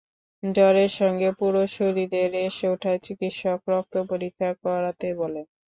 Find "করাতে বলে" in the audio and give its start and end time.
4.63-5.41